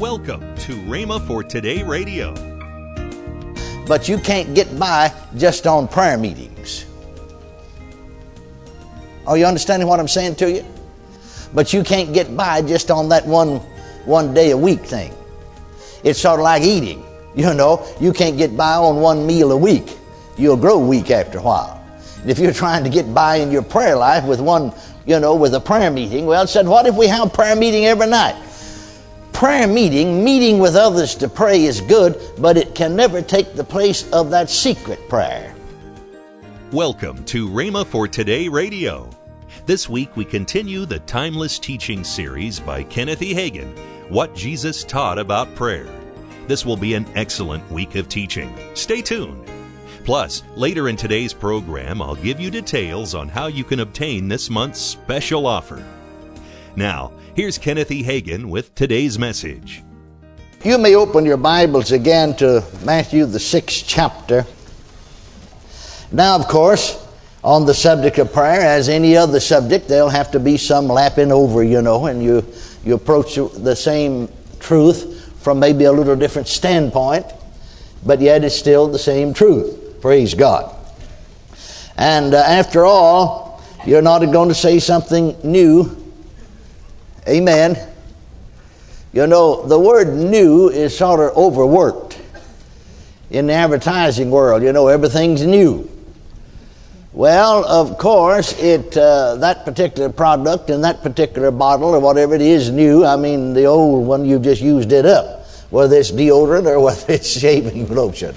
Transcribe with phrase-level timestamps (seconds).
[0.00, 2.32] Welcome to Rhema for Today Radio.
[3.86, 6.86] But you can't get by just on prayer meetings.
[9.26, 10.64] Are you understanding what I'm saying to you?
[11.52, 13.58] But you can't get by just on that one
[14.06, 15.12] one day a week thing.
[16.02, 17.04] It's sort of like eating.
[17.36, 19.98] You know, you can't get by on one meal a week.
[20.38, 21.78] You'll grow weak after a while.
[22.26, 24.72] If you're trying to get by in your prayer life with one,
[25.04, 28.06] you know, with a prayer meeting, well, said, what if we have prayer meeting every
[28.06, 28.46] night?
[29.40, 33.64] Prayer meeting, meeting with others to pray is good, but it can never take the
[33.64, 35.54] place of that secret prayer.
[36.72, 39.08] Welcome to Rhema for Today Radio.
[39.64, 43.32] This week we continue the timeless teaching series by Kenneth E.
[43.32, 43.74] Hagin,
[44.10, 45.88] What Jesus Taught About Prayer.
[46.46, 48.54] This will be an excellent week of teaching.
[48.74, 49.50] Stay tuned.
[50.04, 54.50] Plus, later in today's program, I'll give you details on how you can obtain this
[54.50, 55.82] month's special offer.
[56.76, 58.04] Now, here's Kenneth E.
[58.04, 59.82] Hagin with today's message.
[60.64, 64.46] You may open your Bibles again to Matthew, the sixth chapter.
[66.12, 67.04] Now, of course,
[67.42, 71.32] on the subject of prayer, as any other subject, there'll have to be some lapping
[71.32, 72.46] over, you know, and you,
[72.84, 74.28] you approach the same
[74.60, 77.26] truth from maybe a little different standpoint,
[78.04, 80.00] but yet it's still the same truth.
[80.00, 80.76] Praise God.
[81.96, 85.96] And uh, after all, you're not going to say something new.
[87.28, 87.78] Amen.
[89.12, 92.18] You know, the word new is sort of overworked
[93.30, 94.62] in the advertising world.
[94.62, 95.90] You know, everything's new.
[97.12, 102.40] Well, of course, it uh, that particular product and that particular bottle or whatever it
[102.40, 103.04] is new.
[103.04, 107.12] I mean, the old one you've just used it up, whether it's deodorant or whether
[107.12, 108.34] it's shaving lotion.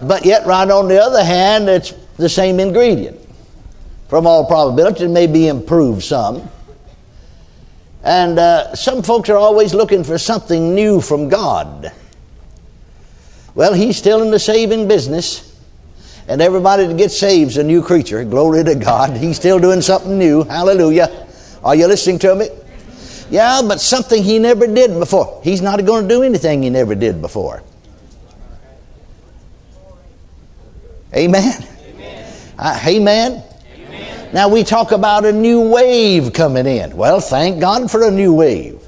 [0.00, 3.18] But yet, right on the other hand, it's the same ingredient.
[4.08, 6.48] From all probability, it may be improved some.
[8.06, 11.90] And uh, some folks are always looking for something new from God.
[13.56, 15.60] Well, He's still in the saving business.
[16.28, 18.22] And everybody that gets saved is a new creature.
[18.22, 19.16] Glory to God.
[19.16, 20.44] He's still doing something new.
[20.44, 21.26] Hallelujah.
[21.64, 22.48] Are you listening to me?
[23.28, 25.40] Yeah, but something he never did before.
[25.42, 27.64] He's not going to do anything he never did before.
[31.12, 31.66] Amen.
[31.88, 32.34] Amen.
[32.56, 33.42] Uh, amen.
[34.32, 36.96] Now we talk about a new wave coming in.
[36.96, 38.82] Well, thank God for a new wave.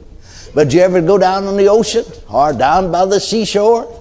[0.55, 3.95] But you ever go down on the ocean or down by the seashore?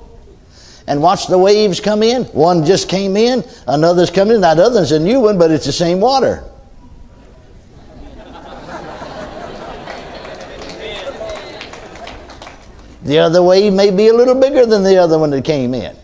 [0.87, 2.23] and watch the waves come in.
[2.25, 4.41] One just came in, another's coming in.
[4.41, 6.43] That other's a new one, but it's the same water.
[13.03, 15.95] The other wave may be a little bigger than the other one that came in.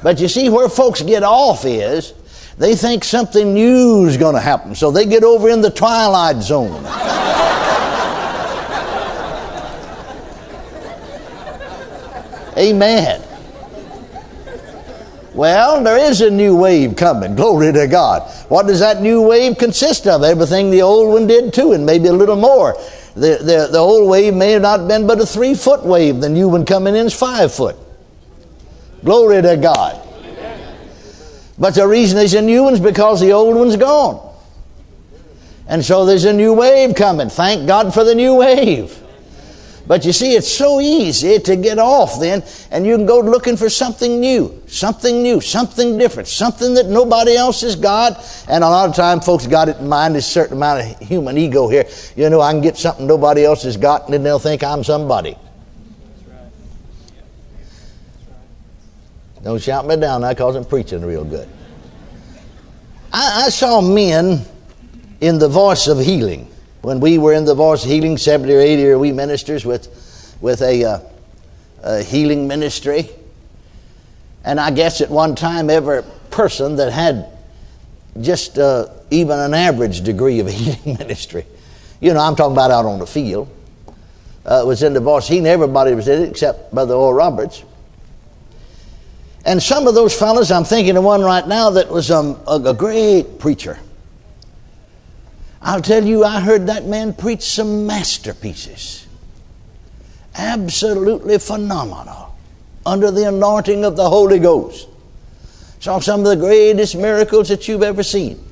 [0.00, 2.12] But you see, where folks get off is
[2.58, 4.74] they think something new is going to happen.
[4.74, 6.84] So they get over in the twilight zone.
[12.58, 13.22] Amen.
[15.32, 17.36] Well, there is a new wave coming.
[17.36, 18.28] Glory to God.
[18.48, 20.24] What does that new wave consist of?
[20.24, 22.74] Everything the old one did too, and maybe a little more.
[23.14, 26.20] The, the, the old wave may have not been but a three foot wave.
[26.20, 27.76] The new one coming in is five foot.
[29.04, 30.07] Glory to God.
[31.58, 34.24] But the reason there's a new one is because the old one's gone.
[35.66, 37.28] And so there's a new wave coming.
[37.28, 38.96] Thank God for the new wave.
[39.88, 43.56] But you see, it's so easy to get off then, and you can go looking
[43.56, 48.22] for something new, something new, something different, something that nobody else has got.
[48.48, 51.38] And a lot of time, folks got it in mind a certain amount of human
[51.38, 51.86] ego here.
[52.16, 54.84] You know, I can get something nobody else has got, and then they'll think I'm
[54.84, 55.36] somebody.
[59.42, 61.48] Don't shout me down now because I'm preaching real good.
[63.12, 64.44] I, I saw men
[65.20, 66.50] in the voice of healing.
[66.82, 69.88] When we were in the voice of healing 70 or 80 or we ministers with
[70.40, 71.00] with a, uh,
[71.82, 73.08] a, healing ministry.
[74.44, 77.26] And i guess at one time every person that had
[78.20, 81.44] just uh, even an average degree of healing ministry
[82.00, 83.48] you know i'm talking about out on the field
[84.46, 85.28] uh, was in the voice.
[85.28, 87.64] Healing everybody was in it except brother oral roberts
[89.48, 92.60] and some of those fellows i'm thinking of one right now that was um, a,
[92.66, 93.78] a great preacher
[95.60, 99.06] I'll tell you, I heard that man preach some masterpieces.
[100.36, 102.36] Absolutely phenomenal.
[102.86, 104.88] Under the anointing of the Holy Ghost.
[105.80, 108.42] Saw some of the greatest miracles that you've ever seen.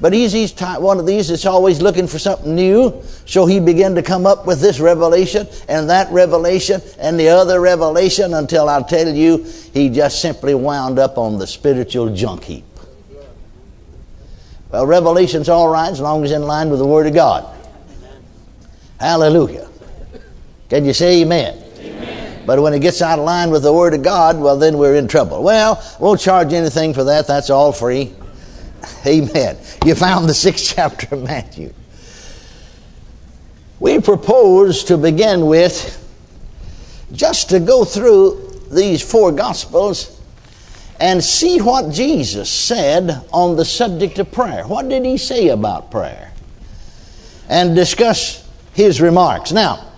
[0.00, 3.02] But he's, he's one of these that's always looking for something new.
[3.26, 7.60] So he began to come up with this revelation and that revelation and the other
[7.60, 9.44] revelation until I tell you,
[9.74, 12.64] he just simply wound up on the spiritual junk heap.
[14.72, 17.56] Well, Revelation's all right as long as it's in line with the Word of God.
[18.98, 19.68] Hallelujah.
[20.68, 21.60] Can you say amen?
[21.78, 22.42] amen?
[22.46, 24.94] But when it gets out of line with the Word of God, well, then we're
[24.94, 25.42] in trouble.
[25.42, 27.26] Well, won't charge anything for that.
[27.26, 28.14] That's all free.
[29.06, 29.56] Amen.
[29.84, 31.72] You found the sixth chapter of Matthew.
[33.78, 35.96] We propose to begin with
[37.12, 40.20] just to go through these four Gospels
[41.00, 44.66] and see what Jesus said on the subject of prayer.
[44.66, 46.32] What did he say about prayer?
[47.48, 49.50] And discuss his remarks.
[49.50, 49.92] Now,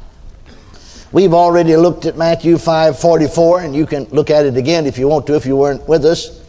[1.10, 4.96] we've already looked at Matthew 5 44, and you can look at it again if
[4.96, 6.41] you want to, if you weren't with us.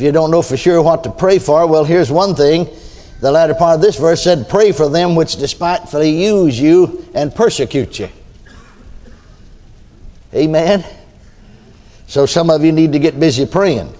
[0.00, 2.66] If you don't know for sure what to pray for, well, here's one thing.
[3.20, 7.34] The latter part of this verse said, Pray for them which despitefully use you and
[7.34, 8.08] persecute you.
[10.32, 10.86] Amen.
[12.06, 13.92] So some of you need to get busy praying.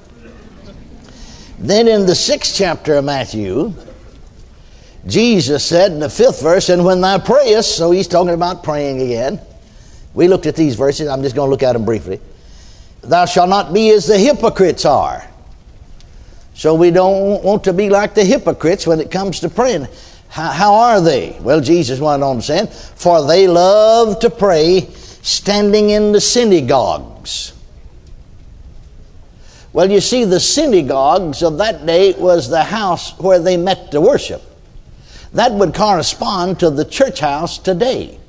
[1.58, 3.74] Then in the sixth chapter of Matthew,
[5.06, 9.02] Jesus said in the fifth verse, And when thou prayest, so he's talking about praying
[9.02, 9.38] again.
[10.14, 12.22] We looked at these verses, I'm just going to look at them briefly.
[13.02, 15.29] Thou shalt not be as the hypocrites are.
[16.60, 19.88] So we don't want to be like the hypocrites when it comes to praying.
[20.28, 21.38] How, how are they?
[21.40, 24.90] Well, Jesus went on saying, For they love to pray
[25.22, 27.54] standing in the synagogues.
[29.72, 34.02] Well, you see, the synagogues of that day was the house where they met to
[34.02, 34.42] worship.
[35.32, 38.20] That would correspond to the church house today.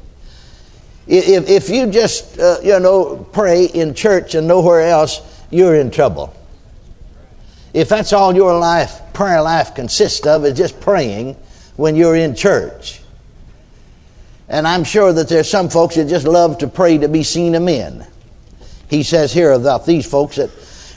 [1.05, 5.19] If, if you just, uh, you know, pray in church and nowhere else,
[5.49, 6.33] you're in trouble.
[7.73, 11.35] If that's all your life, prayer life consists of, is just praying
[11.77, 13.01] when you're in church,
[14.51, 17.55] and I'm sure that there's some folks that just love to pray to be seen
[17.55, 18.05] of men.
[18.89, 20.49] He says here about these folks that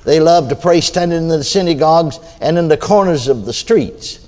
[0.04, 4.26] they love to pray standing in the synagogues and in the corners of the streets,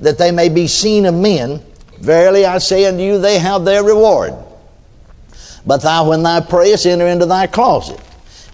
[0.00, 1.62] that they may be seen of men.
[2.00, 4.34] Verily I say unto you, they have their reward.
[5.64, 8.00] But thou, when thou prayest, enter into thy closet.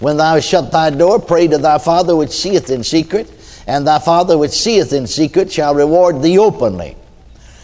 [0.00, 3.30] When thou shut thy door, pray to thy Father which seeth in secret,
[3.66, 6.96] and thy Father which seeth in secret shall reward thee openly.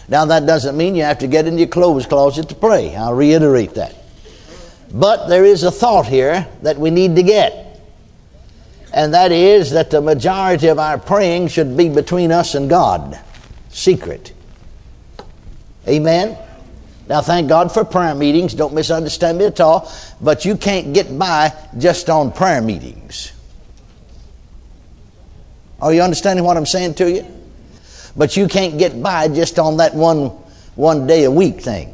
[0.07, 2.95] Now, that doesn't mean you have to get in your clothes closet to pray.
[2.95, 3.95] I'll reiterate that.
[4.91, 7.81] But there is a thought here that we need to get.
[8.93, 13.19] And that is that the majority of our praying should be between us and God,
[13.69, 14.31] secret.
[15.87, 16.37] Amen?
[17.07, 18.53] Now, thank God for prayer meetings.
[18.53, 19.91] Don't misunderstand me at all.
[20.21, 23.31] But you can't get by just on prayer meetings.
[25.79, 27.25] Are you understanding what I'm saying to you?
[28.15, 30.29] But you can't get by just on that one,
[30.75, 31.93] one day a week thing.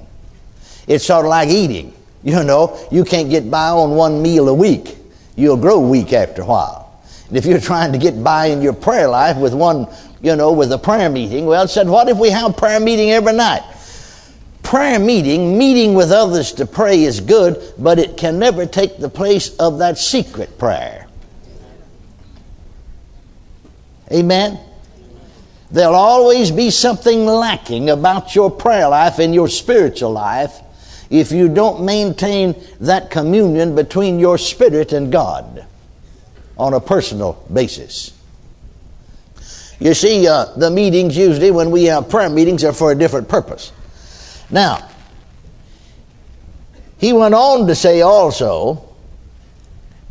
[0.87, 1.93] It's sort of like eating.
[2.23, 4.95] You know, you can't get by on one meal a week.
[5.35, 7.01] You'll grow weak after a while.
[7.27, 9.87] And if you're trying to get by in your prayer life with one,
[10.21, 13.33] you know, with a prayer meeting, well, said, what if we have prayer meeting every
[13.33, 13.63] night?
[14.71, 19.09] Prayer meeting, meeting with others to pray is good, but it can never take the
[19.09, 21.07] place of that secret prayer.
[24.13, 24.57] Amen?
[25.71, 30.57] There'll always be something lacking about your prayer life and your spiritual life
[31.09, 35.65] if you don't maintain that communion between your spirit and God
[36.57, 38.13] on a personal basis.
[39.81, 43.27] You see, uh, the meetings usually, when we have prayer meetings, are for a different
[43.27, 43.73] purpose.
[44.51, 44.89] Now,
[46.97, 48.87] he went on to say also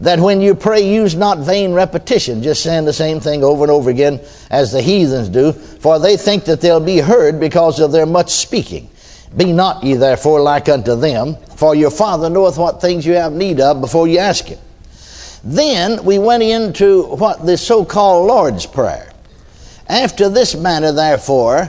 [0.01, 3.71] that when you pray, use not vain repetition, just saying the same thing over and
[3.71, 4.19] over again
[4.51, 8.31] as the heathens do, for they think that they'll be heard because of their much
[8.31, 8.91] speaking.
[9.37, 13.33] Be not ye therefore like unto them, for your Father knoweth what things you have
[13.33, 14.59] need of before you ask Him.
[15.45, 19.13] Then we went into what the so called Lord's Prayer.
[19.89, 21.69] After this manner, therefore,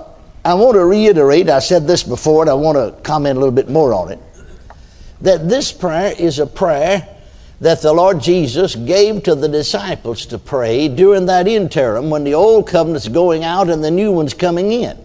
[0.43, 3.53] I want to reiterate, I said this before, and I want to comment a little
[3.53, 4.19] bit more on it,
[5.21, 7.07] that this prayer is a prayer
[7.59, 12.33] that the Lord Jesus gave to the disciples to pray during that interim when the
[12.33, 14.97] old covenant's going out and the new one's coming in.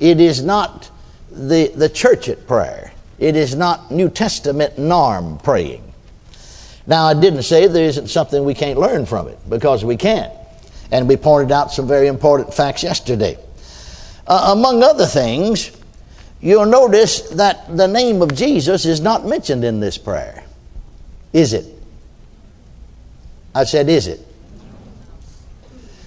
[0.00, 0.90] It is not
[1.30, 2.92] the, the church at prayer.
[3.18, 5.82] It is not New Testament norm praying.
[6.86, 10.30] Now, I didn't say there isn't something we can't learn from it, because we can.
[10.92, 13.38] And we pointed out some very important facts yesterday.
[14.30, 15.72] Uh, among other things,
[16.40, 20.44] you'll notice that the name of Jesus is not mentioned in this prayer.
[21.32, 21.66] Is it?
[23.52, 24.24] I said, is it?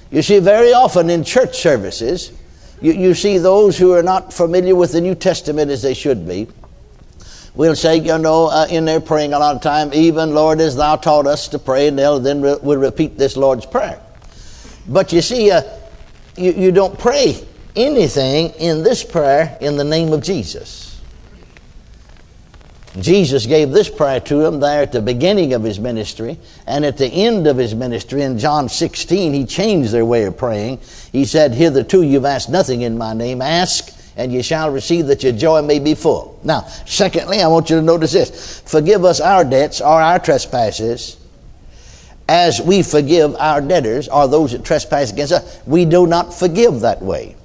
[0.09, 2.31] You see, very often in church services,
[2.81, 6.25] you, you see those who are not familiar with the New Testament as they should
[6.25, 6.47] be.
[7.55, 10.77] We'll say, you know, uh, in their praying a lot of time, even Lord, as
[10.77, 14.01] Thou taught us to pray, and they'll then re- will repeat this Lord's Prayer.
[14.87, 15.63] But you see, uh,
[16.37, 20.93] you, you don't pray anything in this prayer in the name of Jesus.
[22.99, 26.37] Jesus gave this prayer to him there at the beginning of his ministry,
[26.67, 30.37] and at the end of his ministry in John 16, he changed their way of
[30.37, 30.79] praying.
[31.11, 33.41] He said, Hitherto you've asked nothing in my name.
[33.41, 36.39] Ask, and you shall receive that your joy may be full.
[36.43, 41.17] Now, secondly, I want you to notice this Forgive us our debts or our trespasses
[42.29, 45.59] as we forgive our debtors or those that trespass against us.
[45.65, 47.35] We do not forgive that way.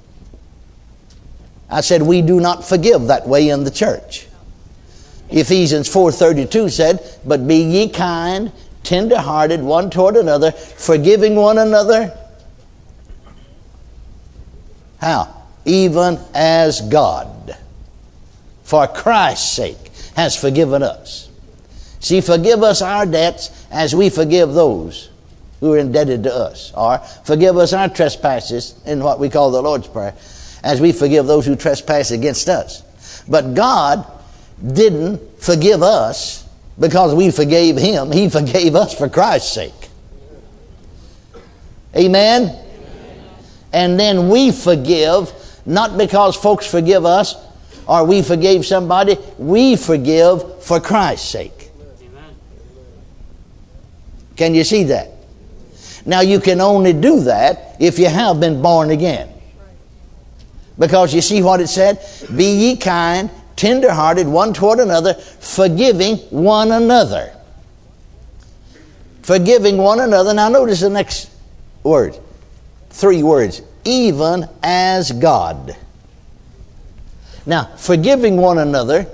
[1.69, 4.27] I said, we do not forgive that way in the church.
[5.29, 8.51] Ephesians 4:32 said, "But be ye kind,
[8.83, 12.11] tender-hearted one toward another, forgiving one another."
[14.97, 15.27] How?
[15.65, 17.55] Even as God,
[18.63, 21.27] for Christ's sake, has forgiven us.
[21.99, 25.09] See, forgive us our debts as we forgive those
[25.59, 26.71] who are indebted to us.
[26.75, 30.15] Or forgive us our trespasses in what we call the Lord's Prayer,
[30.63, 32.83] as we forgive those who trespass against us.
[33.27, 34.05] But God
[34.65, 36.47] didn't forgive us
[36.79, 38.11] because we forgave him.
[38.11, 39.89] He forgave us for Christ's sake.
[41.95, 42.57] Amen?
[43.71, 45.31] And then we forgive,
[45.65, 47.35] not because folks forgive us
[47.87, 51.71] or we forgave somebody, we forgive for Christ's sake.
[54.35, 55.09] Can you see that?
[56.05, 59.29] Now, you can only do that if you have been born again.
[60.79, 61.99] Because you see what it said?
[62.35, 67.35] Be ye kind, tenderhearted one toward another, forgiving one another.
[69.21, 70.33] Forgiving one another.
[70.33, 71.29] Now, notice the next
[71.83, 72.17] word
[72.89, 75.75] three words even as God.
[77.45, 79.07] Now, forgiving one another,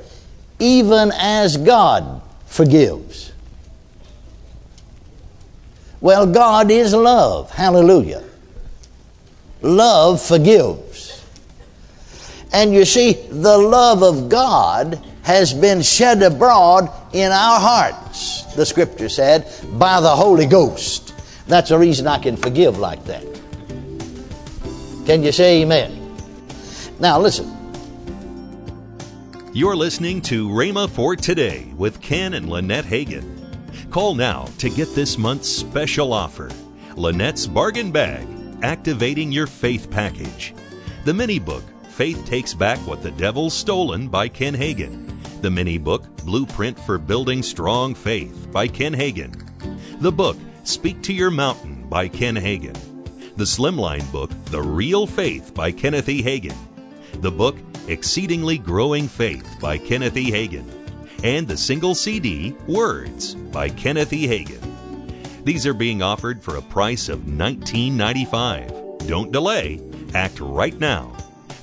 [0.59, 3.31] even as God forgives.
[6.01, 7.51] Well, God is love.
[7.51, 8.23] Hallelujah.
[9.61, 11.14] Love forgives.
[12.55, 18.65] And you see, the love of God has been shed abroad in our hearts, the
[18.65, 21.13] scripture said, by the Holy Ghost.
[21.47, 23.25] That's the reason I can forgive like that.
[25.05, 26.15] Can you say amen?
[26.97, 27.51] Now, listen.
[29.51, 33.89] You're listening to Rhema for Today with Ken and Lynette Hagin.
[33.89, 36.49] Call now to get this month's special offer
[36.95, 38.25] Lynette's Bargain Bag,
[38.61, 40.53] activating your faith package.
[41.03, 41.63] The mini book
[41.95, 45.09] Faith Takes Back What the Devil's Stolen by Ken Hagin.
[45.41, 49.31] The mini book, Blueprint for Building Strong Faith by Ken Hagin.
[50.01, 50.35] The book,
[50.65, 52.75] Speak to Your Mountain by Ken Hagin.
[53.37, 56.21] The slimline book, The Real Faith by Kenneth E.
[56.21, 56.57] Hagin.
[57.21, 57.55] The book,
[57.87, 60.29] Exceedingly Growing Faith by Kenneth E.
[60.29, 60.69] Hagin.
[61.23, 64.27] And the single CD, Words by Kenneth E.
[64.27, 65.45] Hagin.
[65.45, 69.07] These are being offered for a price of $19.95.
[69.07, 69.79] Don't delay.
[70.13, 71.15] Act right now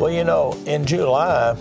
[0.00, 1.56] Well, you know, in July,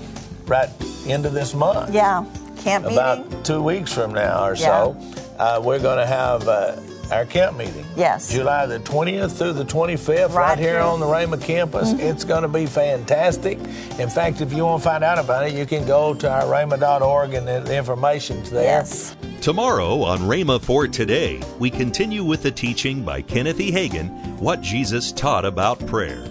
[0.45, 0.69] right
[1.05, 1.93] into this month.
[1.93, 2.25] Yeah,
[2.57, 2.97] camp meeting.
[2.97, 4.97] About two weeks from now or so,
[5.37, 6.79] uh, we're going to have uh,
[7.11, 7.85] our camp meeting.
[7.95, 8.31] Yes.
[8.31, 10.81] July the 20th through the 25th, right, Right here here.
[10.81, 11.89] on the Rhema campus.
[11.93, 11.99] Mm-hmm.
[11.99, 13.59] It's going to be fantastic.
[13.99, 16.43] In fact, if you want to find out about it, you can go to our
[16.43, 18.63] rhema.org and the, the information's there.
[18.63, 19.15] Yes.
[19.41, 23.71] Tomorrow on Rhema for Today, we continue with the teaching by Kenneth E.
[23.71, 26.30] Hagin, What Jesus Taught About Prayer.